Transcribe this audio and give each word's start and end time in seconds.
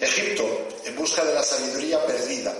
Egipto, 0.00 0.68
en 0.84 0.96
busca 0.96 1.24
de 1.24 1.34
la 1.34 1.42
sabiduría 1.42 2.04
perdida. 2.06 2.54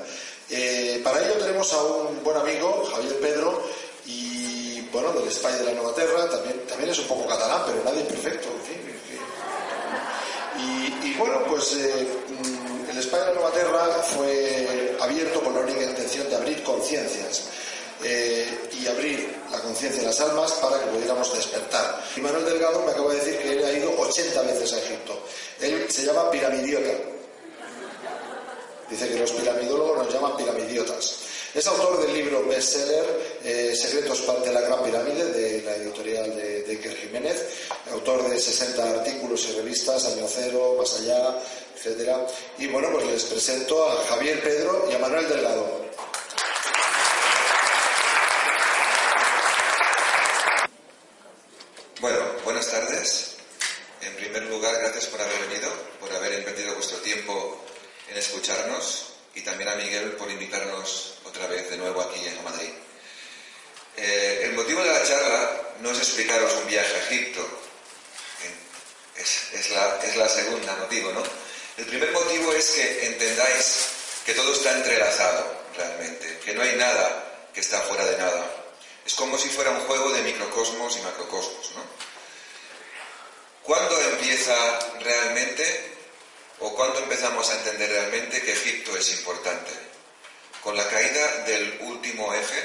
Eh, 0.48 1.00
para 1.02 1.20
ello 1.20 1.34
tenemos 1.34 1.72
a 1.72 1.82
un 1.82 2.22
buen 2.22 2.36
amigo, 2.36 2.84
Javier 2.92 3.18
Pedro, 3.20 3.62
y 4.06 4.80
bueno, 4.92 5.12
del 5.12 5.28
España 5.28 5.56
de 5.58 5.64
la 5.64 5.72
Nueva 5.72 5.94
Terra, 5.94 6.28
también, 6.28 6.66
también 6.66 6.90
es 6.90 6.98
un 6.98 7.06
poco 7.06 7.28
catalán, 7.28 7.62
pero 7.66 7.82
nadie 7.84 8.02
perfecto, 8.04 8.48
en 8.48 8.62
fin. 8.62 8.80
Y, 11.02 11.14
bueno, 11.14 11.42
pues 11.48 11.74
eh, 11.74 12.06
el 12.90 12.98
España 12.98 13.24
de 13.24 13.28
la 13.28 13.40
Nueva 13.40 13.52
Terra 13.52 14.02
fue 14.02 14.96
abierto 15.00 15.40
con 15.40 15.54
la 15.54 15.60
única 15.60 15.82
intención 15.82 16.28
de 16.28 16.36
abrir 16.36 16.62
conciencias. 16.62 17.44
Eh, 18.02 18.48
y 18.80 18.86
abrir 18.86 19.28
la 19.50 19.60
conciencia 19.60 20.00
de 20.00 20.06
las 20.06 20.20
almas 20.20 20.52
para 20.52 20.80
que 20.80 20.86
pudiéramos 20.86 21.34
despertar. 21.34 22.02
Y 22.16 22.20
Manuel 22.20 22.46
Delgado 22.46 22.80
me 22.80 22.92
acaba 22.92 23.12
de 23.12 23.20
decir 23.20 23.38
que 23.38 23.52
él 23.52 23.64
ha 23.64 23.72
ido 23.72 23.92
80 23.98 24.42
veces 24.42 24.72
a 24.72 24.78
Egipto. 24.78 25.22
Él 25.60 25.86
se 25.90 26.06
llama 26.06 26.30
piramidiota. 26.30 26.90
Dice 28.88 29.08
que 29.08 29.18
los 29.18 29.30
piramidólogos 29.32 29.98
nos 29.98 30.14
llaman 30.14 30.36
piramidiotas. 30.36 31.16
Es 31.52 31.66
autor 31.66 32.00
del 32.00 32.14
libro 32.14 32.46
bestseller 32.46 33.04
eh, 33.44 33.74
Secretos 33.74 34.24
de 34.44 34.52
la 34.52 34.60
Gran 34.60 34.82
Pirámide 34.82 35.26
de 35.26 35.62
la 35.62 35.76
editorial 35.76 36.34
de, 36.34 36.62
de 36.62 36.70
Iker 36.72 36.96
Jiménez, 36.96 37.44
autor 37.92 38.30
de 38.30 38.38
60 38.38 38.82
artículos 38.82 39.46
y 39.48 39.56
revistas, 39.56 40.06
Año 40.06 40.26
Cero, 40.28 40.76
Más 40.78 40.94
Allá, 41.00 41.38
etc. 41.76 42.12
Y 42.58 42.68
bueno, 42.68 42.88
pues 42.92 43.04
les 43.06 43.24
presento 43.24 43.84
a 43.84 43.96
Javier 44.08 44.40
Pedro 44.42 44.88
y 44.90 44.94
a 44.94 44.98
Manuel 44.98 45.28
Delgado. 45.28 45.90
Bueno, 52.00 52.18
buenas 52.60 52.78
tardes. 52.78 53.36
En 54.02 54.14
primer 54.16 54.42
lugar, 54.42 54.76
gracias 54.82 55.06
por 55.06 55.18
haber 55.18 55.48
venido, 55.48 55.72
por 55.98 56.12
haber 56.12 56.40
invertido 56.40 56.74
vuestro 56.74 56.98
tiempo 56.98 57.64
en 58.10 58.18
escucharnos 58.18 59.14
y 59.34 59.40
también 59.40 59.70
a 59.70 59.76
Miguel 59.76 60.12
por 60.12 60.30
invitarnos 60.30 61.14
otra 61.24 61.46
vez 61.46 61.70
de 61.70 61.78
nuevo 61.78 62.02
aquí 62.02 62.20
en 62.20 62.44
Madrid. 62.44 62.68
Eh, 63.96 64.40
el 64.44 64.52
motivo 64.52 64.82
de 64.82 64.90
la 64.90 65.02
charla 65.04 65.70
no 65.80 65.90
es 65.90 65.98
explicaros 66.00 66.52
un 66.56 66.66
viaje 66.66 66.94
a 66.94 66.98
Egipto, 67.06 67.48
es, 69.16 69.54
es, 69.54 69.70
la, 69.70 69.98
es 70.04 70.16
la 70.16 70.28
segunda 70.28 70.76
motivo, 70.76 71.12
¿no? 71.12 71.22
El 71.78 71.86
primer 71.86 72.12
motivo 72.12 72.52
es 72.52 72.72
que 72.72 73.06
entendáis 73.06 73.86
que 74.26 74.34
todo 74.34 74.52
está 74.52 74.76
entrelazado 74.76 75.64
realmente, 75.78 76.40
que 76.44 76.52
no 76.52 76.60
hay 76.60 76.76
nada 76.76 77.48
que 77.54 77.60
está 77.60 77.80
fuera 77.80 78.04
de 78.04 78.18
nada. 78.18 78.54
Es 79.06 79.14
como 79.14 79.38
si 79.38 79.48
fuera 79.48 79.70
un 79.70 79.80
juego 79.86 80.10
de 80.10 80.20
microcosmos 80.20 80.98
y 80.98 81.00
macrocosmos, 81.00 81.70
¿no? 81.74 82.09
¿Cuándo 83.70 84.00
empieza 84.00 84.80
realmente 84.98 85.94
o 86.58 86.74
cuándo 86.74 86.98
empezamos 86.98 87.48
a 87.48 87.54
entender 87.58 87.88
realmente 87.88 88.42
que 88.42 88.50
Egipto 88.50 88.96
es 88.96 89.12
importante? 89.12 89.70
Con 90.60 90.76
la 90.76 90.88
caída 90.88 91.44
del 91.44 91.78
último 91.82 92.34
eje, 92.34 92.64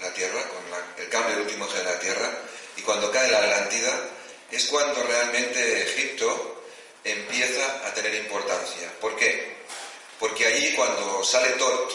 la 0.00 0.10
Tierra, 0.14 0.42
con 0.48 0.70
la, 0.70 1.02
el 1.02 1.10
cambio 1.10 1.34
del 1.34 1.42
último 1.42 1.66
eje 1.66 1.76
de 1.76 1.84
la 1.84 2.00
Tierra, 2.00 2.30
y 2.78 2.80
cuando 2.80 3.12
cae 3.12 3.30
la 3.30 3.40
Atlántida, 3.40 3.92
es 4.50 4.64
cuando 4.68 5.02
realmente 5.02 5.82
Egipto 5.82 6.64
empieza 7.04 7.86
a 7.86 7.92
tener 7.92 8.14
importancia. 8.14 8.90
¿Por 9.02 9.16
qué? 9.16 9.54
Porque 10.18 10.46
allí 10.46 10.72
cuando 10.74 11.22
sale 11.24 11.50
Tot 11.58 11.92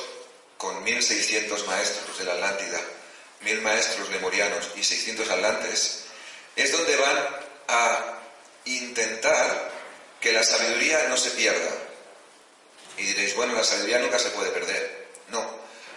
con 0.59 0.83
1600 0.83 1.65
maestros 1.65 2.19
de 2.19 2.25
la 2.25 2.33
Atlántida, 2.33 2.79
mil 3.41 3.59
maestros 3.63 4.11
lemurianos 4.11 4.69
y 4.75 4.83
600 4.83 5.27
atlantes, 5.27 6.03
es 6.55 6.71
donde 6.71 6.95
van 6.97 7.17
a 7.67 8.19
intentar 8.65 9.71
que 10.19 10.31
la 10.31 10.43
sabiduría 10.43 11.07
no 11.09 11.17
se 11.17 11.31
pierda. 11.31 11.71
Y 12.97 13.03
diréis, 13.03 13.35
bueno, 13.35 13.53
la 13.53 13.63
sabiduría 13.63 13.99
nunca 13.99 14.19
se 14.19 14.29
puede 14.29 14.51
perder. 14.51 15.07
No, 15.29 15.45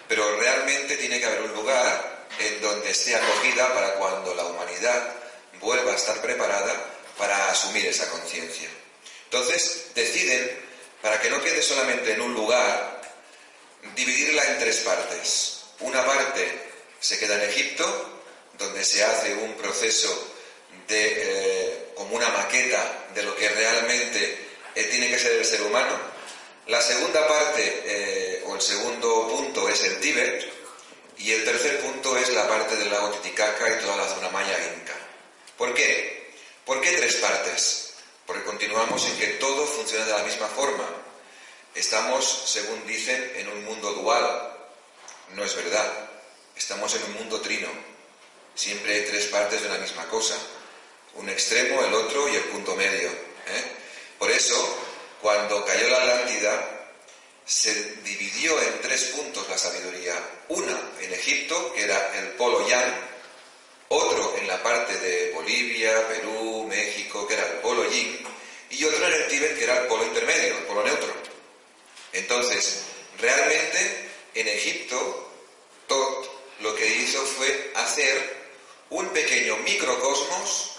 pero 0.08 0.38
realmente 0.38 0.96
tiene 0.96 1.20
que 1.20 1.26
haber 1.26 1.42
un 1.42 1.54
lugar 1.54 2.26
en 2.38 2.60
donde 2.60 2.90
esté 2.90 3.14
acogida 3.14 3.72
para 3.72 3.94
cuando 3.94 4.34
la 4.34 4.44
humanidad 4.44 5.14
vuelva 5.60 5.92
a 5.92 5.96
estar 5.96 6.20
preparada 6.20 6.74
para 7.16 7.50
asumir 7.50 7.86
esa 7.86 8.08
conciencia. 8.10 8.68
Entonces, 9.24 9.86
deciden, 9.94 10.66
para 11.02 11.20
que 11.20 11.30
no 11.30 11.42
quede 11.42 11.62
solamente 11.62 12.12
en 12.12 12.20
un 12.20 12.34
lugar, 12.34 13.00
dividirla 13.94 14.44
en 14.44 14.58
tres 14.58 14.78
partes. 14.78 15.64
Una 15.80 16.04
parte 16.04 16.50
se 17.00 17.18
queda 17.18 17.42
en 17.42 17.50
Egipto, 17.50 18.22
donde 18.58 18.84
se 18.84 19.04
hace 19.04 19.34
un 19.34 19.54
proceso 19.54 20.34
de, 20.88 21.12
eh, 21.16 21.75
como 21.96 22.14
una 22.14 22.28
maqueta 22.28 23.06
de 23.14 23.22
lo 23.22 23.34
que 23.34 23.48
realmente 23.48 24.46
eh, 24.74 24.84
tiene 24.84 25.08
que 25.08 25.18
ser 25.18 25.32
el 25.32 25.44
ser 25.44 25.62
humano. 25.62 25.98
La 26.66 26.80
segunda 26.80 27.26
parte, 27.26 27.82
eh, 27.86 28.44
o 28.46 28.54
el 28.54 28.60
segundo 28.60 29.28
punto, 29.28 29.68
es 29.68 29.82
el 29.82 29.98
Tíbet, 29.98 30.52
y 31.18 31.32
el 31.32 31.44
tercer 31.44 31.80
punto 31.80 32.16
es 32.16 32.28
la 32.30 32.46
parte 32.46 32.76
del 32.76 32.90
lago 32.90 33.10
Titicaca 33.10 33.68
y 33.68 33.80
toda 33.82 33.96
la 33.96 34.08
zona 34.08 34.28
maya 34.28 34.56
inca. 34.76 34.94
¿Por 35.56 35.72
qué? 35.72 36.34
¿Por 36.64 36.80
qué 36.80 36.92
tres 36.92 37.16
partes? 37.16 37.94
Porque 38.26 38.44
continuamos 38.44 39.04
en 39.06 39.16
que 39.16 39.26
todo 39.38 39.66
funciona 39.66 40.04
de 40.04 40.12
la 40.12 40.24
misma 40.24 40.48
forma. 40.48 40.84
Estamos, 41.74 42.24
según 42.46 42.86
dicen, 42.86 43.32
en 43.36 43.48
un 43.48 43.64
mundo 43.64 43.92
dual. 43.92 44.52
No 45.34 45.44
es 45.44 45.54
verdad. 45.54 46.10
Estamos 46.54 46.94
en 46.94 47.04
un 47.04 47.14
mundo 47.14 47.40
trino. 47.40 47.68
Siempre 48.54 48.94
hay 48.94 49.04
tres 49.06 49.26
partes 49.26 49.62
de 49.62 49.68
una 49.68 49.78
misma 49.78 50.06
cosa. 50.08 50.36
Un 51.18 51.28
extremo, 51.28 51.82
el 51.84 51.94
otro 51.94 52.28
y 52.28 52.36
el 52.36 52.44
punto 52.44 52.74
medio. 52.76 53.08
¿eh? 53.08 53.64
Por 54.18 54.30
eso, 54.30 54.78
cuando 55.20 55.64
cayó 55.64 55.88
la 55.88 55.98
Atlántida, 55.98 56.76
se 57.44 57.72
dividió 58.02 58.60
en 58.60 58.80
tres 58.80 59.04
puntos 59.04 59.48
la 59.48 59.56
sabiduría. 59.56 60.14
Una 60.48 60.78
en 61.00 61.12
Egipto, 61.12 61.72
que 61.74 61.84
era 61.84 62.18
el 62.18 62.28
polo 62.30 62.66
yang, 62.68 62.92
otro 63.88 64.36
en 64.36 64.48
la 64.48 64.62
parte 64.62 64.98
de 64.98 65.30
Bolivia, 65.32 66.08
Perú, 66.08 66.66
México, 66.68 67.26
que 67.26 67.34
era 67.34 67.46
el 67.46 67.58
polo 67.58 67.88
yin, 67.88 68.18
y 68.70 68.84
otro 68.84 69.06
en 69.06 69.14
el 69.14 69.28
Tíbet, 69.28 69.56
que 69.56 69.64
era 69.64 69.82
el 69.82 69.86
polo 69.86 70.04
intermedio, 70.04 70.58
el 70.58 70.64
polo 70.64 70.82
neutro. 70.82 71.14
Entonces, 72.12 72.82
realmente 73.18 74.10
en 74.34 74.48
Egipto, 74.48 75.22
Tot 75.86 76.28
lo 76.60 76.74
que 76.74 76.86
hizo 76.86 77.24
fue 77.24 77.70
hacer 77.74 78.36
un 78.90 79.08
pequeño 79.10 79.56
microcosmos 79.58 80.75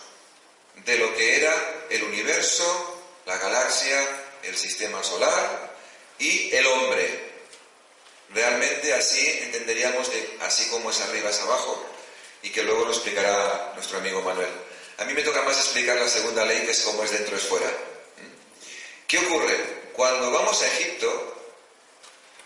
de 0.85 0.97
lo 0.97 1.13
que 1.15 1.38
era 1.38 1.85
el 1.89 2.03
universo, 2.03 3.03
la 3.25 3.38
galaxia, 3.38 3.99
el 4.43 4.55
sistema 4.57 5.03
solar 5.03 5.75
y 6.19 6.53
el 6.55 6.65
hombre. 6.67 7.27
Realmente 8.33 8.93
así 8.93 9.25
entenderíamos 9.43 10.09
que 10.09 10.38
así 10.41 10.69
como 10.69 10.91
es 10.91 10.99
arriba 11.01 11.29
es 11.29 11.39
abajo 11.41 11.85
y 12.41 12.49
que 12.49 12.63
luego 12.63 12.85
lo 12.85 12.91
explicará 12.91 13.71
nuestro 13.75 13.99
amigo 13.99 14.21
Manuel. 14.21 14.49
A 14.97 15.05
mí 15.05 15.13
me 15.13 15.21
toca 15.21 15.41
más 15.43 15.57
explicar 15.57 15.97
la 15.97 16.09
segunda 16.09 16.45
ley 16.45 16.61
que 16.65 16.71
es 16.71 16.81
como 16.81 17.03
es 17.03 17.11
dentro 17.11 17.35
es 17.35 17.44
fuera. 17.44 17.71
¿Qué 19.07 19.19
ocurre? 19.19 19.91
Cuando 19.94 20.31
vamos 20.31 20.61
a 20.61 20.67
Egipto 20.67 21.38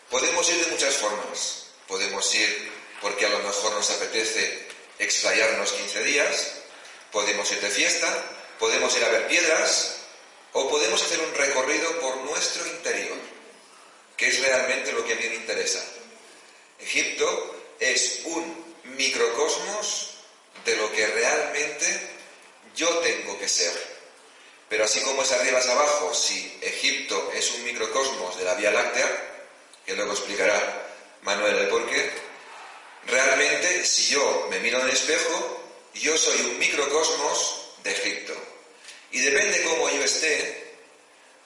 podemos 0.09 0.47
ir 0.49 0.65
de 0.65 0.71
muchas 0.71 0.95
formas. 0.95 1.65
Podemos 1.87 2.35
ir 2.35 2.71
porque 3.01 3.25
a 3.25 3.29
lo 3.29 3.39
mejor 3.39 3.73
nos 3.73 3.89
apetece 3.89 4.67
explayarnos 4.99 5.71
15 5.71 6.03
días, 6.03 6.60
podemos 7.11 7.51
ir 7.51 7.61
de 7.61 7.69
fiesta, 7.69 8.07
podemos 8.59 8.95
ir 8.95 9.03
a 9.03 9.09
ver 9.09 9.27
piedras 9.27 9.97
o 10.53 10.69
podemos 10.69 11.01
hacer 11.01 11.19
un 11.19 11.33
recorrido 11.33 11.99
por 11.99 12.17
nuestro 12.17 12.65
interior, 12.67 13.17
que 14.17 14.27
es 14.27 14.39
realmente 14.39 14.91
lo 14.91 15.05
que 15.05 15.13
a 15.13 15.15
mí 15.15 15.29
me 15.29 15.35
interesa. 15.35 15.83
Egipto 16.79 17.55
es 17.79 18.21
un 18.25 18.75
microcosmos 18.83 20.09
de 20.65 20.75
lo 20.75 20.91
que 20.91 21.07
realmente 21.07 22.09
yo 22.75 22.87
tengo 22.99 23.37
que 23.39 23.47
ser. 23.47 23.71
Pero 24.69 24.85
así 24.85 25.01
como 25.01 25.23
es 25.23 25.31
arriba 25.31 25.59
es 25.59 25.67
abajo, 25.67 26.13
si 26.13 26.57
Egipto 26.61 27.31
es 27.33 27.51
un 27.51 27.65
microcosmos 27.65 28.37
de 28.37 28.45
la 28.45 28.55
Vía 28.55 28.71
Láctea, 28.71 29.09
que 29.85 29.95
luego 29.95 30.13
explicará 30.13 30.87
Manuel 31.23 31.57
el 31.57 31.67
porqué, 31.67 32.11
Realmente, 33.07 33.85
si 33.85 34.13
yo 34.13 34.47
me 34.49 34.59
miro 34.59 34.79
en 34.79 34.85
el 34.85 34.93
espejo, 34.93 35.60
yo 35.93 36.17
soy 36.17 36.41
un 36.41 36.59
microcosmos 36.59 37.75
de 37.83 37.91
Egipto. 37.91 38.33
Y 39.11 39.19
depende 39.19 39.63
cómo 39.63 39.89
yo 39.89 40.03
esté, 40.03 40.75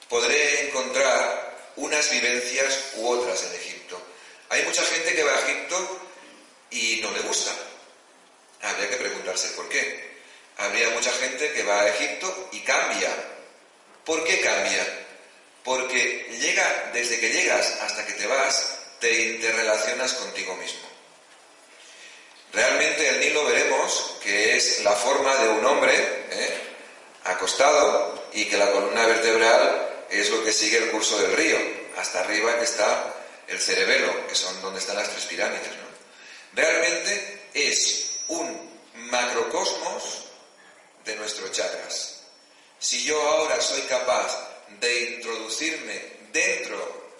podré 0.08 0.68
encontrar 0.68 1.72
unas 1.76 2.10
vivencias 2.10 2.92
u 2.96 3.08
otras 3.08 3.42
en 3.44 3.54
Egipto. 3.54 4.00
Hay 4.48 4.62
mucha 4.62 4.82
gente 4.82 5.14
que 5.14 5.24
va 5.24 5.36
a 5.36 5.40
Egipto 5.40 6.00
y 6.70 7.00
no 7.02 7.10
le 7.10 7.20
gusta. 7.20 7.52
Habría 8.62 8.90
que 8.90 8.96
preguntarse 8.96 9.48
por 9.50 9.68
qué. 9.68 10.16
Habría 10.58 10.90
mucha 10.90 11.12
gente 11.12 11.52
que 11.52 11.62
va 11.64 11.82
a 11.82 11.88
Egipto 11.88 12.48
y 12.52 12.60
cambia. 12.60 13.10
¿Por 14.04 14.24
qué 14.24 14.40
cambia? 14.40 14.86
Porque 15.64 16.28
llega, 16.40 16.90
desde 16.94 17.18
que 17.18 17.30
llegas 17.30 17.66
hasta 17.82 18.06
que 18.06 18.12
te 18.12 18.26
vas, 18.26 18.78
te 19.00 19.12
interrelacionas 19.30 20.14
contigo 20.14 20.54
mismo. 20.56 20.95
Realmente 22.56 23.06
el 23.06 23.20
Nilo 23.20 23.44
veremos 23.44 24.16
que 24.22 24.56
es 24.56 24.82
la 24.82 24.92
forma 24.92 25.36
de 25.36 25.50
un 25.50 25.64
hombre 25.66 25.92
¿eh? 26.30 26.58
acostado 27.24 28.30
y 28.32 28.46
que 28.46 28.56
la 28.56 28.72
columna 28.72 29.04
vertebral 29.04 30.06
es 30.08 30.30
lo 30.30 30.42
que 30.42 30.54
sigue 30.54 30.78
el 30.78 30.90
curso 30.90 31.18
del 31.18 31.32
río. 31.32 31.58
Hasta 31.98 32.20
arriba 32.20 32.56
que 32.58 32.64
está 32.64 33.14
el 33.46 33.60
cerebelo, 33.60 34.26
que 34.26 34.34
son 34.34 34.58
donde 34.62 34.80
están 34.80 34.96
las 34.96 35.10
tres 35.10 35.26
pirámides. 35.26 35.68
Realmente 36.54 37.42
es 37.52 38.20
un 38.28 38.80
macrocosmos 38.94 40.24
de 41.04 41.14
nuestros 41.16 41.52
chakras. 41.52 42.22
Si 42.78 43.04
yo 43.04 43.20
ahora 43.20 43.60
soy 43.60 43.82
capaz 43.82 44.34
de 44.80 45.16
introducirme 45.16 46.00
dentro 46.32 47.12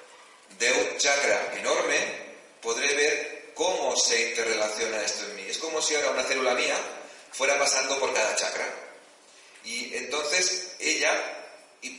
de 0.59 0.73
un 0.73 0.97
chakra 0.97 1.53
enorme, 1.59 1.97
podré 2.63 2.95
ver 2.95 3.36
cómo 3.57 3.97
se 3.97 4.29
interrelaciona 4.29 5.03
esto 5.03 5.25
en 5.25 5.37
mí. 5.37 5.43
Es 5.49 5.59
como 5.59 5.81
si 5.81 5.97
ahora 5.97 6.11
una 6.11 6.23
célula 6.23 6.55
mía 6.55 6.77
fuera 7.33 7.59
pasando 7.59 7.99
por 7.99 8.13
cada 8.13 8.37
chakra. 8.37 8.69
Y 9.65 9.97
entonces 9.97 10.77
ella 10.79 11.11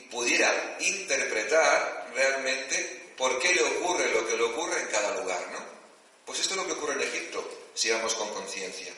pudiera 0.09 0.77
interpretar 0.79 2.11
realmente 2.13 3.11
por 3.17 3.39
qué 3.39 3.53
le 3.53 3.63
ocurre 3.63 4.09
lo 4.11 4.25
que 4.27 4.37
le 4.37 4.43
ocurre 4.43 4.81
en 4.81 4.87
cada 4.87 5.19
lugar, 5.19 5.41
¿no? 5.51 5.59
Pues 6.25 6.39
esto 6.39 6.53
es 6.53 6.57
lo 6.57 6.67
que 6.67 6.73
ocurre 6.73 6.93
en 6.93 7.01
Egipto, 7.01 7.43
si 7.73 7.89
vamos 7.89 8.13
con 8.13 8.29
conciencia. 8.33 8.93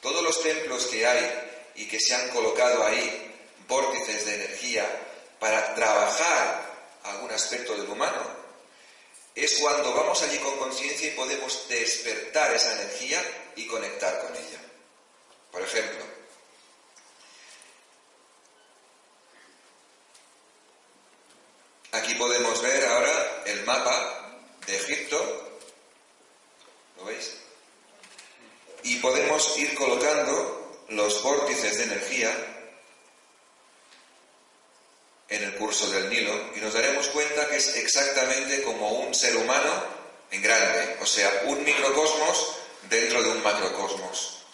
Todos 0.00 0.22
los 0.22 0.42
templos 0.42 0.86
que 0.86 1.06
hay 1.06 1.72
y 1.74 1.88
que 1.88 1.98
se 1.98 2.14
han 2.14 2.30
colocado 2.30 2.84
ahí, 2.84 3.34
vórtices 3.66 4.24
de 4.26 4.34
energía, 4.34 4.86
para 5.40 5.74
trabajar 5.74 6.72
algún 7.02 7.32
aspecto 7.32 7.76
del 7.76 7.90
humano, 7.90 8.45
es 9.36 9.58
cuando 9.58 9.92
vamos 9.92 10.22
allí 10.22 10.38
con 10.38 10.56
conciencia 10.56 11.08
y 11.08 11.14
podemos 11.14 11.68
despertar 11.68 12.54
esa 12.54 12.72
energía 12.72 13.22
y 13.54 13.66
conectar 13.66 14.22
con 14.22 14.34
ella. 14.34 14.60
Por 15.52 15.60
ejemplo, 15.60 16.04
aquí 21.92 22.14
podemos 22.14 22.62
ver 22.62 22.84
ahora 22.86 23.42
el 23.44 23.62
mapa 23.64 24.38
de 24.66 24.76
Egipto, 24.76 25.60
¿lo 26.96 27.04
veis? 27.04 27.36
Y 28.84 28.96
podemos 29.00 29.56
ir 29.58 29.74
colocando 29.74 30.84
los 30.88 31.22
vórtices 31.22 31.76
de 31.76 31.84
energía 31.84 32.55
curso 35.56 35.90
del 35.90 36.08
Nilo 36.08 36.52
y 36.54 36.60
nos 36.60 36.74
daremos 36.74 37.08
cuenta 37.08 37.48
que 37.48 37.56
es 37.56 37.76
exactamente 37.76 38.62
como 38.62 38.90
un 38.90 39.14
ser 39.14 39.36
humano 39.36 39.84
en 40.30 40.42
grande, 40.42 40.96
o 41.00 41.06
sea, 41.06 41.42
un 41.46 41.62
microcosmos 41.64 42.56
dentro 42.88 43.22
de 43.22 43.30
un 43.30 43.42
macrocosmos. 43.42 44.44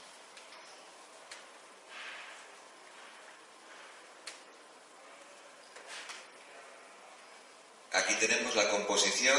Aquí 7.93 8.15
tenemos 8.15 8.55
la 8.57 8.69
composición 8.71 9.39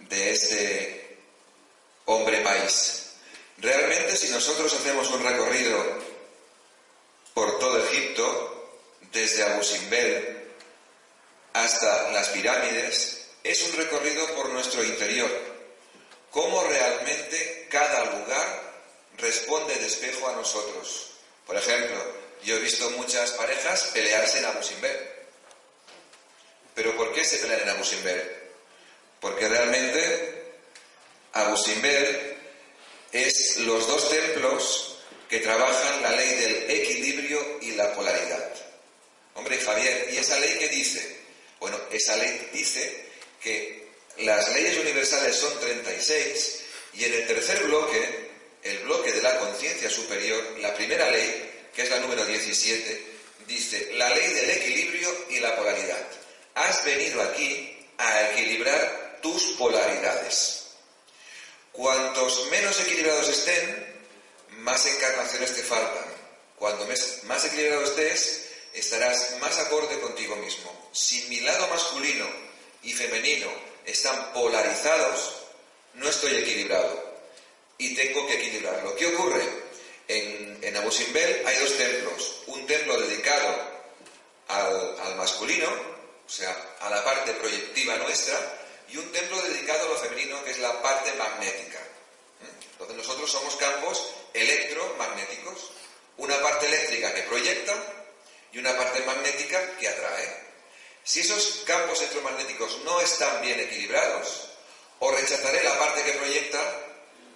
de 0.00 0.30
este 0.32 1.18
hombre 2.04 2.40
país. 2.40 3.14
Realmente 3.58 4.16
si 4.16 4.28
nosotros 4.28 4.72
hacemos 4.74 5.10
un 5.10 5.22
recorrido 5.22 5.95
Desde 9.12 9.44
Abu 9.44 9.62
Simbel 9.62 10.54
hasta 11.52 12.10
las 12.12 12.28
pirámides, 12.28 13.26
es 13.42 13.62
un 13.68 13.76
recorrido 13.76 14.26
por 14.34 14.48
nuestro 14.50 14.82
interior. 14.82 15.30
Cómo 16.30 16.62
realmente 16.64 17.66
cada 17.70 18.04
lugar 18.04 18.74
responde 19.18 19.74
de 19.74 19.86
espejo 19.86 20.28
a 20.28 20.32
nosotros. 20.32 21.12
Por 21.46 21.56
ejemplo, 21.56 21.96
yo 22.42 22.56
he 22.56 22.60
visto 22.60 22.90
muchas 22.90 23.32
parejas 23.32 23.90
pelearse 23.92 24.38
en 24.38 24.44
Abu 24.46 24.62
Simbel. 24.62 24.98
¿Pero 26.74 26.96
por 26.96 27.12
qué 27.12 27.24
se 27.24 27.38
pelean 27.38 27.62
en 27.62 27.68
Abu 27.70 27.84
Simbel? 27.84 28.36
Porque 29.20 29.48
realmente 29.48 30.52
Abu 31.32 31.56
Simbel 31.56 32.36
es 33.12 33.58
los 33.58 33.86
dos 33.86 34.10
templos 34.10 34.85
que 35.28 35.40
trabajan 35.40 36.02
la 36.02 36.12
ley 36.12 36.34
del 36.36 36.70
equilibrio 36.70 37.58
y 37.62 37.72
la 37.72 37.92
polaridad. 37.94 38.52
Hombre, 39.34 39.58
Javier, 39.58 40.08
¿y 40.12 40.18
esa 40.18 40.38
ley 40.38 40.56
qué 40.58 40.68
dice? 40.68 41.16
Bueno, 41.60 41.78
esa 41.90 42.16
ley 42.16 42.48
dice 42.52 43.06
que 43.40 43.86
las 44.18 44.52
leyes 44.54 44.78
universales 44.78 45.36
son 45.36 45.58
36 45.60 46.62
y 46.94 47.04
en 47.04 47.12
el 47.12 47.26
tercer 47.26 47.62
bloque, 47.64 48.30
el 48.62 48.78
bloque 48.78 49.12
de 49.12 49.22
la 49.22 49.38
conciencia 49.38 49.90
superior, 49.90 50.42
la 50.60 50.74
primera 50.74 51.10
ley, 51.10 51.68
que 51.74 51.82
es 51.82 51.90
la 51.90 52.00
número 52.00 52.24
17, 52.24 53.06
dice 53.46 53.90
la 53.94 54.08
ley 54.10 54.32
del 54.32 54.50
equilibrio 54.50 55.26
y 55.30 55.40
la 55.40 55.54
polaridad. 55.56 56.06
Has 56.54 56.84
venido 56.84 57.20
aquí 57.22 57.76
a 57.98 58.30
equilibrar 58.30 59.18
tus 59.22 59.42
polaridades. 59.58 60.68
Cuantos 61.72 62.50
menos 62.50 62.80
equilibrados 62.80 63.28
estén, 63.28 63.85
más 64.58 64.86
encarnaciones 64.86 65.54
te 65.54 65.62
faltan. 65.62 66.04
Cuando 66.56 66.86
más 67.24 67.44
equilibrado 67.44 67.84
estés, 67.84 68.48
estarás 68.72 69.36
más 69.40 69.58
acorde 69.58 69.98
contigo 70.00 70.36
mismo. 70.36 70.90
Si 70.92 71.22
mi 71.28 71.40
lado 71.40 71.68
masculino 71.68 72.26
y 72.82 72.92
femenino 72.92 73.48
están 73.84 74.32
polarizados, 74.32 75.34
no 75.94 76.08
estoy 76.08 76.36
equilibrado 76.36 77.16
y 77.78 77.94
tengo 77.94 78.26
que 78.26 78.34
equilibrarlo. 78.34 78.94
¿Qué 78.96 79.06
ocurre? 79.06 79.66
En, 80.08 80.58
en 80.62 80.76
Abu 80.76 80.90
Simbel 80.90 81.42
hay 81.46 81.56
dos 81.58 81.76
templos. 81.76 82.42
Un 82.46 82.66
templo 82.66 83.00
dedicado 83.00 83.76
al, 84.48 85.00
al 85.00 85.16
masculino, 85.16 85.68
o 85.68 86.30
sea, 86.30 86.76
a 86.80 86.90
la 86.90 87.04
parte 87.04 87.32
proyectiva 87.34 87.96
nuestra, 87.96 88.38
y 88.88 88.96
un 88.96 89.10
templo 89.12 89.40
dedicado 89.42 89.86
a 89.86 89.88
lo 89.88 89.98
femenino, 89.98 90.42
que 90.44 90.52
es 90.52 90.58
la 90.58 90.80
parte 90.80 91.12
magnética. 91.14 91.80
Entonces 92.72 92.96
nosotros 92.96 93.30
somos 93.30 93.56
campos 93.56 94.10
electromagnéticos, 94.34 95.72
una 96.18 96.40
parte 96.42 96.66
eléctrica 96.66 97.14
que 97.14 97.22
proyecta 97.22 97.74
y 98.52 98.58
una 98.58 98.76
parte 98.76 99.00
magnética 99.00 99.76
que 99.78 99.88
atrae. 99.88 100.46
Si 101.04 101.20
esos 101.20 101.62
campos 101.66 102.00
electromagnéticos 102.00 102.78
no 102.84 103.00
están 103.00 103.40
bien 103.42 103.60
equilibrados, 103.60 104.46
o 104.98 105.10
rechazaré 105.10 105.62
la 105.62 105.78
parte 105.78 106.02
que 106.02 106.12
proyecta 106.12 106.58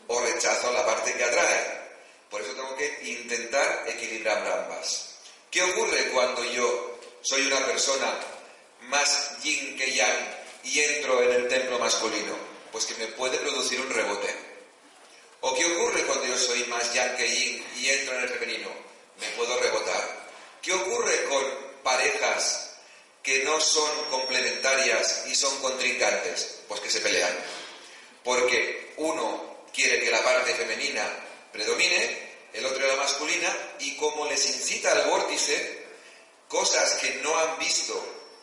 o 0.09 0.21
rechazo 0.21 0.73
la 0.73 0.85
parte 0.85 1.13
que 1.15 1.25
atrae. 1.25 1.81
Por 2.29 2.41
eso 2.41 2.53
tengo 2.53 2.77
que 2.77 2.99
intentar 3.03 3.85
equilibrar 3.89 4.39
ambas. 4.47 5.17
¿Qué 5.51 5.63
ocurre 5.63 6.11
cuando 6.13 6.45
yo 6.45 6.99
soy 7.23 7.47
una 7.47 7.65
persona 7.67 8.19
más 8.83 9.39
yin 9.43 9.77
que 9.77 9.93
yang 9.93 10.37
y 10.65 10.81
entro 10.81 11.23
en 11.23 11.33
el 11.33 11.49
templo 11.49 11.79
masculino? 11.79 12.35
Pues 12.73 12.87
que 12.87 12.95
me 12.95 13.07
puede 13.13 13.39
producir 13.39 13.81
un 13.81 13.91
rebote. 13.91 14.50
¿O 15.43 15.55
qué 15.55 15.65
ocurre 15.65 16.05
cuando 16.05 16.27
yo 16.27 16.37
soy 16.37 16.65
más 16.65 16.93
yang 16.93 17.17
que 17.17 17.27
yin 17.27 17.65
y 17.77 17.89
entro 17.89 18.15
en 18.15 18.23
el 18.23 18.29
femenino? 18.29 18.69
Me 19.19 19.29
puedo 19.31 19.59
rebotar. 19.59 20.29
¿Qué 20.61 20.73
ocurre 20.73 21.25
con 21.25 21.45
parejas 21.83 22.77
que 23.23 23.43
no 23.45 23.59
son 23.59 23.91
complementarias 24.11 25.25
y 25.27 25.35
son 25.35 25.59
contrincantes? 25.61 26.61
Pues 26.69 26.81
que 26.81 26.91
se 26.91 27.01
pelean. 27.01 27.33
Porque 28.23 28.93
uno 28.99 29.65
quiere 29.73 30.01
que 30.01 30.11
la 30.11 30.23
parte 30.23 30.55
femenina 30.55 31.09
predomine, 31.53 32.31
el 32.53 32.67
otro 32.67 32.87
la 32.87 32.97
masculina, 32.97 33.57
y 33.79 33.97
como 33.97 34.27
les 34.27 34.45
incita 34.47 34.93
al 34.93 35.09
vórtice, 35.09 35.85
cosas 36.49 36.97
que 36.97 37.15
no 37.23 37.35
han 37.39 37.59
visto 37.59 37.95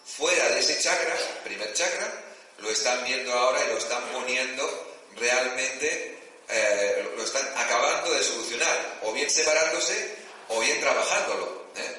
fuera 0.03 0.49
de 0.49 0.59
ese 0.61 0.79
chakra, 0.79 1.15
primer 1.43 1.71
chakra, 1.73 2.11
lo 2.57 2.71
están 2.71 3.03
viendo 3.05 3.31
ahora 3.33 3.63
y 3.65 3.67
lo 3.67 3.77
están 3.77 4.01
poniendo 4.11 4.95
realmente 5.15 6.16
eh, 6.49 7.13
lo 7.15 7.23
están 7.23 7.47
acabando 7.55 8.11
de 8.11 8.23
solucionar, 8.23 8.99
o 9.03 9.13
bien 9.13 9.29
separándose 9.29 10.15
o 10.49 10.59
bien 10.59 10.79
trabajándolo. 10.79 11.67
¿eh? 11.75 11.97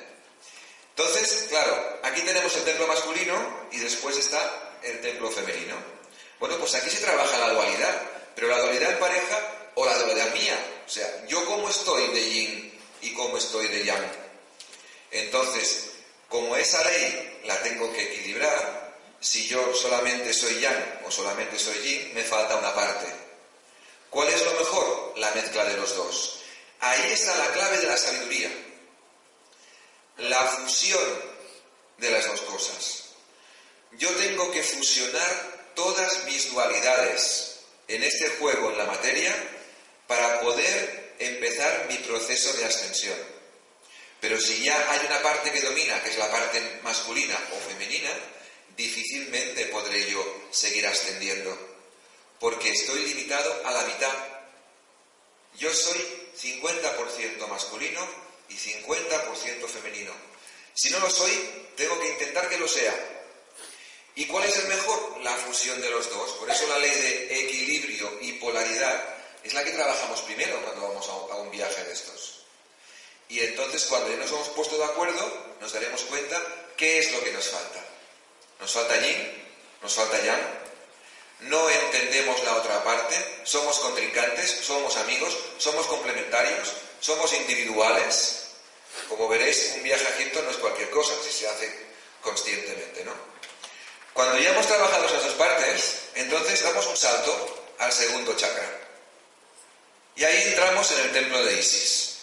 Entonces, 0.96 1.46
claro, 1.48 1.98
aquí 2.02 2.22
tenemos 2.22 2.54
el 2.56 2.64
templo 2.64 2.86
masculino 2.86 3.68
y 3.70 3.78
después 3.78 4.16
está 4.16 4.78
el 4.82 5.00
templo 5.00 5.30
femenino. 5.30 5.76
Bueno, 6.40 6.56
pues 6.58 6.74
aquí 6.74 6.90
se 6.90 7.04
trabaja 7.04 7.38
la 7.38 7.50
dualidad, 7.52 8.02
pero 8.34 8.48
la 8.48 8.60
dualidad 8.60 8.92
en 8.92 8.98
pareja 8.98 9.70
o 9.74 9.84
la 9.84 9.96
dualidad 9.98 10.32
mía. 10.34 10.58
O 10.86 10.90
sea, 10.90 11.26
yo 11.26 11.44
cómo 11.44 11.68
estoy 11.68 12.06
de 12.08 12.30
yin 12.30 12.80
y 13.02 13.14
cómo 13.14 13.36
estoy 13.36 13.68
de 13.68 13.84
yang. 13.84 14.10
Entonces, 15.10 15.88
Como 16.28 16.54
esa 16.56 16.84
ley 16.84 17.40
la 17.44 17.56
tengo 17.62 17.90
que 17.90 18.02
equilibrar, 18.02 18.94
si 19.18 19.46
yo 19.48 19.74
solamente 19.74 20.34
soy 20.34 20.60
yang 20.60 21.00
o 21.06 21.10
solamente 21.10 21.58
soy 21.58 21.78
yin, 21.78 22.14
me 22.14 22.22
falta 22.22 22.56
una 22.56 22.74
parte. 22.74 23.06
¿Cuál 24.10 24.28
es 24.28 24.44
lo 24.44 24.52
mejor? 24.52 25.14
La 25.16 25.30
mezcla 25.32 25.64
de 25.64 25.76
los 25.76 25.94
dos. 25.96 26.40
Ahí 26.80 27.12
está 27.12 27.36
la 27.36 27.52
clave 27.52 27.78
de 27.78 27.86
la 27.86 27.96
sabiduría. 27.96 28.50
La 30.18 30.40
fusión 30.46 31.22
de 31.98 32.10
las 32.10 32.26
dos 32.26 32.40
cosas. 32.42 33.04
Yo 33.92 34.10
tengo 34.16 34.50
que 34.50 34.62
fusionar 34.62 35.72
todas 35.74 36.24
mis 36.24 36.50
dualidades 36.52 37.60
en 37.86 38.02
este 38.02 38.28
juego, 38.38 38.70
en 38.70 38.78
la 38.78 38.84
materia, 38.84 39.34
para 40.06 40.40
poder 40.40 41.14
empezar 41.18 41.86
mi 41.88 41.96
proceso 41.98 42.52
de 42.54 42.64
ascensión. 42.64 43.18
Pero 44.20 44.40
si 44.40 44.64
ya 44.64 44.90
hay 44.90 45.06
una 45.06 45.22
parte 45.22 45.52
que 45.52 45.60
domina, 45.60 46.02
que 46.02 46.10
es 46.10 46.18
la 46.18 46.30
parte 46.30 46.80
masculina 46.82 47.38
o 47.52 47.68
femenina, 47.68 48.10
difícilmente 48.76 49.66
podré 49.66 50.10
yo 50.10 50.48
seguir 50.50 50.86
ascendiendo, 50.86 51.67
porque 52.40 52.70
estoy 52.70 53.04
limitado 53.06 53.66
a 53.66 53.72
la 53.72 53.82
mitad. 53.84 54.12
Yo 55.56 55.72
soy 55.72 55.98
50% 56.40 57.46
masculino 57.48 58.06
y 58.48 58.54
50% 58.54 59.66
femenino. 59.66 60.12
Si 60.74 60.90
no 60.90 61.00
lo 61.00 61.10
soy, 61.10 61.32
tengo 61.76 61.98
que 62.00 62.08
intentar 62.08 62.48
que 62.48 62.58
lo 62.58 62.68
sea. 62.68 62.94
¿Y 64.14 64.26
cuál 64.26 64.44
es 64.44 64.56
el 64.56 64.68
mejor? 64.68 65.20
La 65.22 65.34
fusión 65.36 65.80
de 65.80 65.90
los 65.90 66.10
dos. 66.10 66.30
Por 66.32 66.50
eso 66.50 66.66
la 66.68 66.78
ley 66.78 66.90
de 66.90 67.40
equilibrio 67.40 68.18
y 68.20 68.32
polaridad 68.34 69.16
es 69.42 69.54
la 69.54 69.64
que 69.64 69.70
trabajamos 69.70 70.20
primero 70.22 70.60
cuando 70.62 70.88
vamos 70.88 71.08
a 71.08 71.36
un 71.36 71.50
viaje 71.50 71.84
de 71.84 71.92
estos. 71.92 72.42
Y 73.28 73.40
entonces 73.40 73.84
cuando 73.84 74.10
ya 74.10 74.16
nos 74.16 74.30
hemos 74.30 74.48
puesto 74.50 74.78
de 74.78 74.84
acuerdo, 74.84 75.54
nos 75.60 75.72
daremos 75.72 76.02
cuenta 76.02 76.42
qué 76.76 76.98
es 76.98 77.12
lo 77.12 77.22
que 77.22 77.32
nos 77.32 77.46
falta. 77.48 77.84
Nos 78.60 78.72
falta 78.72 78.98
yin, 79.00 79.46
nos 79.82 79.94
falta 79.94 80.20
yang, 80.24 80.57
no 81.40 81.70
entendemos 81.70 82.42
la 82.44 82.54
otra 82.54 82.82
parte, 82.82 83.42
somos 83.44 83.78
contrincantes, 83.78 84.58
somos 84.62 84.96
amigos, 84.96 85.36
somos 85.58 85.86
complementarios, 85.86 86.72
somos 87.00 87.32
individuales. 87.32 88.46
Como 89.08 89.28
veréis, 89.28 89.72
un 89.76 89.82
viaje 89.82 90.04
a 90.06 90.10
Egipto 90.10 90.42
no 90.42 90.50
es 90.50 90.56
cualquier 90.56 90.90
cosa 90.90 91.12
si 91.22 91.30
se 91.30 91.48
hace 91.48 91.86
conscientemente, 92.20 93.04
¿no? 93.04 93.12
Cuando 94.12 94.36
ya 94.38 94.50
hemos 94.50 94.66
trabajado 94.66 95.06
esas 95.06 95.22
dos 95.22 95.34
partes, 95.34 96.00
entonces 96.16 96.62
damos 96.62 96.86
un 96.86 96.96
salto 96.96 97.66
al 97.78 97.92
segundo 97.92 98.34
chakra. 98.34 98.68
Y 100.16 100.24
ahí 100.24 100.42
entramos 100.48 100.90
en 100.90 101.00
el 101.00 101.12
templo 101.12 101.44
de 101.44 101.54
Isis. 101.56 102.18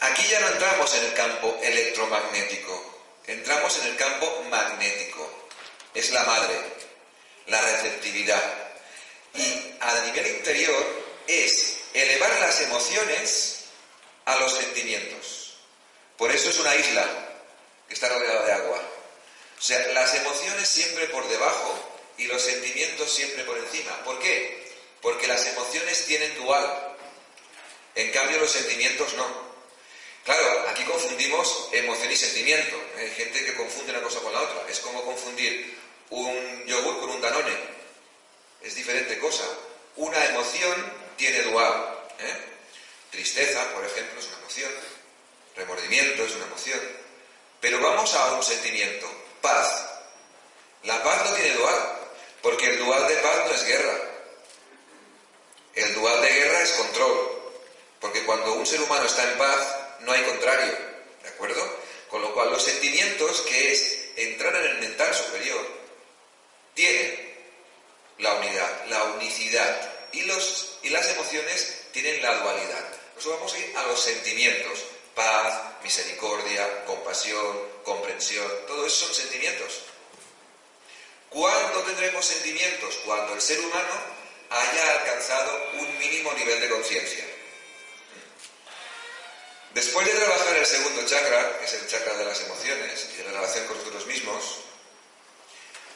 Aquí 0.00 0.26
ya 0.28 0.40
no 0.40 0.48
entramos 0.48 0.92
en 0.94 1.04
el 1.04 1.14
campo 1.14 1.56
electromagnético, 1.62 3.02
entramos 3.26 3.78
en 3.78 3.86
el 3.86 3.96
campo 3.96 4.42
magnético. 4.50 5.30
Es 5.94 6.10
la 6.10 6.24
madre, 6.24 6.56
la 7.48 7.60
receptividad. 7.60 8.42
Y 9.34 9.74
a 9.80 10.00
nivel 10.06 10.26
interior 10.26 10.84
es 11.26 11.76
elevar 11.92 12.30
las 12.40 12.60
emociones 12.62 13.64
a 14.24 14.36
los 14.36 14.52
sentimientos. 14.52 15.54
Por 16.16 16.30
eso 16.32 16.50
es 16.50 16.58
una 16.58 16.74
isla 16.76 17.06
que 17.86 17.94
está 17.94 18.08
rodeada 18.08 18.44
de 18.44 18.52
agua. 18.52 18.82
O 19.58 19.62
sea, 19.62 19.78
las 19.92 20.14
emociones 20.14 20.68
siempre 20.68 21.06
por 21.06 21.26
debajo 21.28 21.98
y 22.16 22.24
los 22.26 22.42
sentimientos 22.42 23.10
siempre 23.12 23.44
por 23.44 23.56
encima. 23.58 24.04
¿Por 24.04 24.18
qué? 24.18 24.68
Porque 25.00 25.26
las 25.26 25.46
emociones 25.46 26.04
tienen 26.06 26.34
dual. 26.36 26.96
En 27.94 28.10
cambio, 28.10 28.38
los 28.38 28.50
sentimientos 28.50 29.14
no. 29.14 29.48
Claro, 30.24 30.68
aquí 30.68 30.84
confundimos 30.84 31.68
emoción 31.72 32.12
y 32.12 32.16
sentimiento. 32.16 32.80
Hay 32.98 33.10
gente 33.12 33.44
que 33.44 33.54
confunde 33.54 33.92
una 33.92 34.02
cosa 34.02 34.20
con 34.20 34.32
la 34.32 34.42
otra. 34.42 34.64
Es 34.68 34.80
como 34.80 35.02
confundir 35.02 35.78
un 36.10 36.64
yogur 36.66 37.00
con 37.00 37.10
un 37.10 37.20
danone. 37.20 37.54
Es 38.62 38.74
diferente 38.74 39.18
cosa. 39.18 39.44
Una 39.96 40.24
emoción 40.26 40.92
tiene 41.16 41.42
dual. 41.42 41.98
¿eh? 42.18 42.36
Tristeza, 43.10 43.64
por 43.74 43.84
ejemplo, 43.84 44.20
es 44.20 44.26
una 44.26 44.38
emoción. 44.38 44.72
Remordimiento 45.56 46.24
es 46.24 46.34
una 46.36 46.46
emoción. 46.46 46.80
Pero 47.60 47.80
vamos 47.80 48.14
a 48.14 48.32
un 48.32 48.42
sentimiento. 48.42 49.10
Paz. 49.40 49.86
La 50.84 51.02
paz 51.02 51.30
no 51.30 51.36
tiene 51.36 51.54
dual. 51.54 51.98
Porque 52.42 52.66
el 52.66 52.78
dual 52.78 53.08
de 53.08 53.16
paz 53.16 53.46
no 53.46 53.54
es 53.54 53.64
guerra. 53.64 53.98
El 55.74 55.94
dual 55.94 56.22
de 56.22 56.28
guerra 56.28 56.62
es 56.62 56.70
control. 56.72 57.38
Porque 58.00 58.24
cuando 58.24 58.54
un 58.54 58.66
ser 58.66 58.80
humano 58.80 59.04
está 59.04 59.30
en 59.30 59.38
paz, 59.38 59.76
no 60.00 60.12
hay 60.12 60.22
contrario, 60.22 60.72
¿de 61.22 61.28
acuerdo? 61.28 61.62
Con 62.08 62.22
lo 62.22 62.32
cual 62.32 62.50
los 62.50 62.62
sentimientos, 62.62 63.40
que 63.42 63.72
es 63.72 63.98
entrar 64.16 64.54
en 64.56 64.64
el 64.64 64.78
mental 64.78 65.14
superior, 65.14 65.66
tienen 66.78 67.34
la 68.18 68.34
unidad, 68.34 68.86
la 68.86 69.02
unicidad, 69.04 69.94
y, 70.12 70.22
los, 70.22 70.78
y 70.84 70.90
las 70.90 71.08
emociones 71.08 71.76
tienen 71.92 72.22
la 72.22 72.34
dualidad. 72.36 72.84
Nosotros 73.16 73.40
vamos 73.40 73.54
a 73.54 73.58
ir 73.58 73.76
a 73.76 73.82
los 73.82 74.00
sentimientos, 74.00 74.84
paz, 75.12 75.60
misericordia, 75.82 76.84
compasión, 76.84 77.58
comprensión, 77.82 78.48
todo 78.68 78.86
eso 78.86 79.06
son 79.06 79.14
sentimientos. 79.14 79.80
¿Cuándo 81.30 81.82
tendremos 81.82 82.24
sentimientos? 82.24 82.94
Cuando 83.04 83.34
el 83.34 83.40
ser 83.40 83.58
humano 83.58 83.94
haya 84.48 85.00
alcanzado 85.00 85.70
un 85.80 85.98
mínimo 85.98 86.32
nivel 86.34 86.60
de 86.60 86.70
conciencia. 86.70 87.24
Después 89.74 90.06
de 90.06 90.12
trabajar 90.12 90.56
el 90.56 90.64
segundo 90.66 91.04
chakra, 91.06 91.58
que 91.58 91.64
es 91.64 91.74
el 91.74 91.88
chakra 91.88 92.14
de 92.14 92.24
las 92.24 92.40
emociones 92.40 93.08
y 93.12 93.16
de 93.16 93.24
la 93.24 93.32
relación 93.32 93.66
con 93.66 93.78
nosotros 93.78 94.06
mismos, 94.06 94.67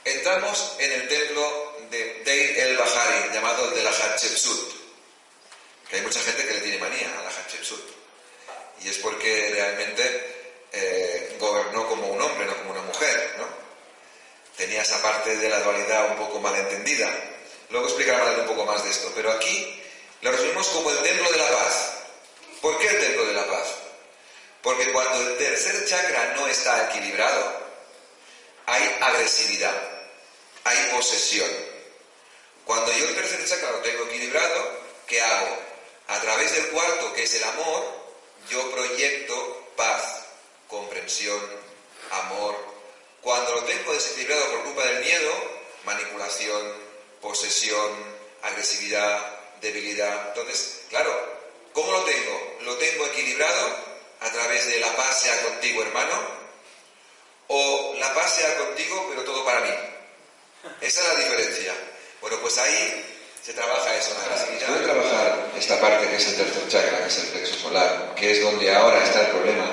entramos 0.04 0.76
en 0.78 0.92
el 0.92 1.08
templo 1.08 1.76
de 1.90 2.22
Deir 2.24 2.58
el 2.58 2.76
Bahari, 2.76 3.32
llamado 3.32 3.70
de 3.70 3.82
la 3.82 3.90
Hatshepsut, 3.90 4.72
que 5.88 5.96
hay 5.96 6.02
mucha 6.02 6.20
gente 6.20 6.46
que 6.46 6.54
le 6.54 6.60
tiene 6.60 6.78
manía 6.78 7.08
a 7.18 7.22
la 7.22 7.30
Hatshepsut, 7.30 7.90
y 8.82 8.88
es 8.88 8.98
porque 8.98 9.50
realmente 9.52 10.66
eh, 10.72 11.36
gobernó 11.38 11.86
como 11.86 12.06
un 12.08 12.20
hombre, 12.20 12.46
no 12.46 12.56
como 12.56 12.70
una 12.72 12.82
mujer, 12.82 13.34
¿no? 13.38 13.46
Tenía 14.56 14.82
esa 14.82 15.00
parte 15.02 15.36
de 15.36 15.48
la 15.48 15.60
dualidad 15.60 16.10
un 16.10 16.16
poco 16.16 16.38
mal 16.40 16.54
entendida. 16.54 17.10
Luego 17.70 17.86
explicaré 17.86 18.40
un 18.40 18.46
poco 18.46 18.66
más 18.66 18.84
de 18.84 18.90
esto, 18.90 19.10
pero 19.14 19.30
aquí 19.32 19.82
lo 20.20 20.30
resumimos 20.30 20.68
como 20.68 20.90
el 20.90 20.98
templo 21.02 21.30
de 21.30 21.38
la 21.38 21.48
paz, 21.48 21.92
¿Por 22.62 22.78
qué 22.78 22.86
el 22.86 23.00
templo 23.00 23.26
de 23.26 23.32
la 23.32 23.44
paz? 23.44 23.74
Porque 24.62 24.92
cuando 24.92 25.20
el 25.20 25.36
tercer 25.36 25.84
chakra 25.84 26.34
no 26.36 26.46
está 26.46 26.88
equilibrado, 26.88 27.60
hay 28.66 28.98
agresividad, 29.00 29.74
hay 30.64 30.78
posesión. 30.94 31.50
Cuando 32.64 32.92
yo 32.92 33.08
el 33.08 33.14
tercer 33.14 33.44
chakra 33.46 33.72
lo 33.72 33.78
tengo 33.78 34.04
equilibrado, 34.04 34.80
¿qué 35.06 35.20
hago? 35.20 35.58
A 36.08 36.20
través 36.20 36.52
del 36.52 36.68
cuarto, 36.68 37.12
que 37.14 37.24
es 37.24 37.34
el 37.34 37.44
amor, 37.44 37.84
yo 38.48 38.70
proyecto 38.70 39.72
paz, 39.76 40.24
comprensión, 40.68 41.40
amor. 42.10 42.56
Cuando 43.20 43.54
lo 43.54 43.64
tengo 43.64 43.92
desequilibrado 43.92 44.46
por 44.50 44.64
culpa 44.64 44.84
del 44.84 45.04
miedo, 45.04 45.32
manipulación, 45.84 46.74
posesión, 47.20 47.90
agresividad, 48.42 49.38
debilidad. 49.60 50.28
Entonces, 50.28 50.82
claro, 50.88 51.32
¿Cómo 51.72 51.90
lo 51.90 52.04
tengo? 52.04 52.56
¿Lo 52.62 52.76
tengo 52.76 53.06
equilibrado 53.06 53.76
a 54.20 54.30
través 54.30 54.66
de 54.66 54.78
la 54.78 54.94
paz 54.94 55.22
sea 55.22 55.42
contigo, 55.42 55.82
hermano? 55.82 56.12
¿O 57.48 57.94
la 57.98 58.12
paz 58.14 58.34
sea 58.34 58.58
contigo, 58.58 59.06
pero 59.08 59.24
todo 59.24 59.44
para 59.44 59.60
mí? 59.60 59.70
Esa 60.80 61.00
es 61.00 61.08
la 61.08 61.24
diferencia. 61.24 61.72
Bueno, 62.20 62.38
pues 62.40 62.58
ahí 62.58 63.04
se 63.42 63.52
trabaja 63.52 63.96
eso, 63.96 64.14
la 64.30 64.66
Puede 64.66 64.84
trabajar 64.84 65.50
esta 65.58 65.80
parte 65.80 66.08
que 66.08 66.16
es 66.16 66.28
el 66.28 66.36
tercer 66.36 66.68
chakra, 66.68 66.98
que 66.98 67.08
es 67.08 67.18
el 67.18 67.26
plexo 67.30 67.54
solar, 67.54 68.14
que 68.16 68.30
es 68.30 68.42
donde 68.42 68.72
ahora 68.74 69.02
está 69.02 69.22
el 69.22 69.26
problema, 69.28 69.66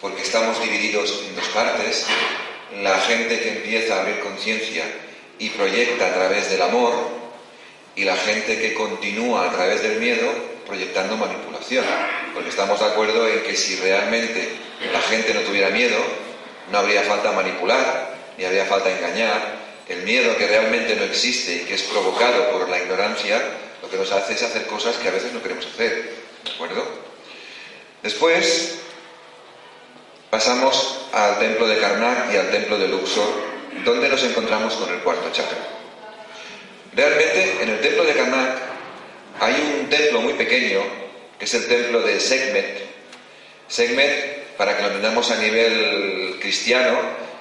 porque 0.00 0.22
estamos 0.22 0.60
divididos 0.62 1.22
en 1.26 1.36
dos 1.36 1.48
partes. 1.48 2.06
La 2.82 2.98
gente 3.00 3.40
que 3.40 3.48
empieza 3.48 3.96
a 3.96 4.00
abrir 4.00 4.20
conciencia 4.20 4.84
y 5.38 5.50
proyecta 5.50 6.08
a 6.08 6.14
través 6.14 6.50
del 6.50 6.62
amor, 6.62 6.92
y 7.96 8.04
la 8.04 8.16
gente 8.16 8.58
que 8.58 8.74
continúa 8.74 9.48
a 9.48 9.52
través 9.52 9.82
del 9.82 9.98
miedo 9.98 10.30
proyectando 10.66 11.16
manipulación, 11.16 11.84
porque 12.34 12.50
estamos 12.50 12.78
de 12.78 12.86
acuerdo 12.86 13.26
en 13.26 13.42
que 13.42 13.56
si 13.56 13.76
realmente 13.76 14.50
la 14.92 15.00
gente 15.00 15.32
no 15.32 15.40
tuviera 15.40 15.70
miedo, 15.70 15.96
no 16.70 16.78
habría 16.78 17.02
falta 17.02 17.32
manipular, 17.32 18.14
ni 18.36 18.44
habría 18.44 18.66
falta 18.66 18.90
engañar. 18.90 19.55
El 19.88 20.02
miedo 20.02 20.36
que 20.36 20.48
realmente 20.48 20.96
no 20.96 21.04
existe 21.04 21.54
y 21.54 21.58
que 21.60 21.74
es 21.74 21.82
provocado 21.82 22.50
por 22.50 22.68
la 22.68 22.78
ignorancia, 22.78 23.40
lo 23.82 23.88
que 23.88 23.96
nos 23.96 24.10
hace 24.10 24.34
es 24.34 24.42
hacer 24.42 24.66
cosas 24.66 24.96
que 24.96 25.08
a 25.08 25.12
veces 25.12 25.32
no 25.32 25.42
queremos 25.42 25.66
hacer. 25.66 26.12
¿De 26.44 26.50
acuerdo? 26.50 26.84
Después 28.02 28.78
pasamos 30.30 31.06
al 31.12 31.38
templo 31.38 31.68
de 31.68 31.78
Karnak 31.78 32.32
y 32.32 32.36
al 32.36 32.50
templo 32.50 32.78
de 32.78 32.88
Luxor, 32.88 33.28
donde 33.84 34.08
nos 34.08 34.22
encontramos 34.24 34.74
con 34.74 34.92
el 34.92 35.00
cuarto 35.00 35.30
chakra. 35.32 35.58
Realmente 36.94 37.62
en 37.62 37.68
el 37.68 37.80
templo 37.80 38.04
de 38.04 38.14
Karnak 38.14 38.58
hay 39.38 39.80
un 39.80 39.88
templo 39.88 40.20
muy 40.20 40.32
pequeño, 40.32 40.80
que 41.38 41.44
es 41.44 41.54
el 41.54 41.66
templo 41.66 42.00
de 42.00 42.18
Sekhmet. 42.18 42.86
Sekhmet 43.68 44.56
para 44.56 44.76
que 44.76 44.82
lo 44.82 44.88
entendamos 44.88 45.30
a 45.30 45.36
nivel 45.36 46.38
cristiano, 46.40 46.98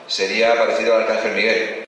sería 0.08 0.56
parecido 0.56 0.96
al 0.96 1.04
Arcángel 1.04 1.32
Miguel. 1.32 1.85